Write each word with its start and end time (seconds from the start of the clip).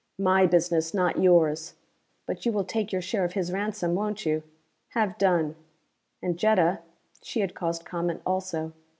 "My 0.17 0.47
business, 0.47 0.95
not 0.95 1.21
yours. 1.21 1.75
But 2.25 2.43
you 2.43 2.51
will 2.51 2.63
take 2.63 2.91
your 2.91 3.03
share 3.03 3.23
of 3.23 3.33
his 3.33 3.51
ransom, 3.51 3.93
won't 3.93 4.25
you? 4.25 4.41
Have 4.95 5.15
done!" 5.19 5.55
And 6.23 6.39
Jetta, 6.39 6.79
she 7.21 7.41
had 7.41 7.53
caused 7.53 7.85
comment 7.85 8.23
also. 8.25 8.73